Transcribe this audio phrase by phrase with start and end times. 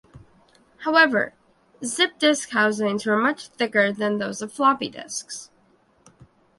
[0.79, 1.35] However,
[1.85, 5.51] Zip disk housings were much thicker than those of floppy disks.